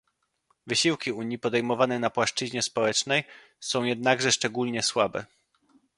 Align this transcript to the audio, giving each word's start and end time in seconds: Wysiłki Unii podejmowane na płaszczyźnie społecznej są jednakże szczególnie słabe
Wysiłki 0.67 1.11
Unii 1.11 1.39
podejmowane 1.39 1.99
na 1.99 2.09
płaszczyźnie 2.09 2.61
społecznej 2.61 3.23
są 3.59 3.83
jednakże 3.83 4.31
szczególnie 4.31 4.83
słabe 4.83 5.25